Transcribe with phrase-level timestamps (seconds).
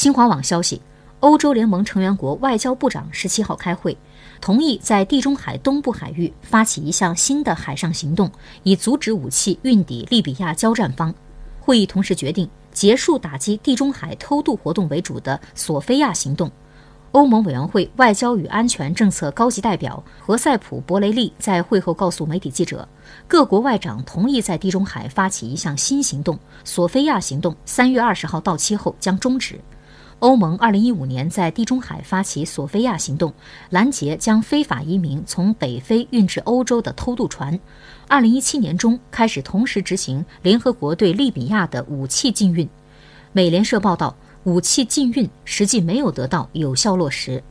[0.00, 0.80] 新华网消息，
[1.20, 3.94] 欧洲联盟成员国外交部长十七号开会，
[4.40, 8.32] 同意在地中海东部海域发起一项新的海上行动，
[8.62, 11.14] 以阻止武器运抵利比亚交战方。
[11.60, 16.50] 会议同时决定结束打击地中海偷渡活动为主的索菲亚行动。
[17.12, 22.88] 欧盟委员会外交与安全政策高级代表何塞普·博雷利在会后告诉媒体记者，
[23.28, 27.54] 各国外长同意在地中海发起一项新行动——索菲亚行动。
[27.66, 29.60] 三月二十号到期后将终止。
[30.20, 33.32] 欧盟二零一五年在地中海发起索菲亚行动，
[33.70, 37.58] 拦截将非法移民从北非运至欧洲的偷渡船。
[38.06, 42.68] 二零一七年中开始同时执行联合国对利比亚的武器禁运。
[43.32, 44.14] 美联社报道。
[44.44, 47.42] 武器禁运实际没有得到有效落实。